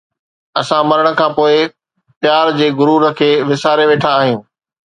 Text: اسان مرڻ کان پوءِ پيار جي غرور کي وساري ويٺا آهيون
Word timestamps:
اسان 0.59 0.83
مرڻ 0.89 1.05
کان 1.19 1.29
پوءِ 1.37 1.55
پيار 2.21 2.45
جي 2.57 2.67
غرور 2.79 3.03
کي 3.23 3.31
وساري 3.49 3.85
ويٺا 3.91 4.09
آهيون 4.21 4.41